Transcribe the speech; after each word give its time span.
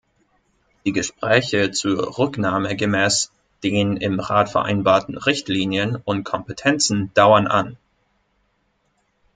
Die 0.83 0.93
Gespräche 0.93 1.69
zur 1.69 2.17
Rücknahme 2.17 2.75
gemäß 2.75 3.31
den 3.63 3.97
im 3.97 4.19
Rat 4.19 4.49
vereinbarten 4.49 5.15
Richtlinien 5.15 5.95
und 5.95 6.23
Kompetenzen 6.23 7.13
dauern 7.13 7.45
an. 7.45 7.77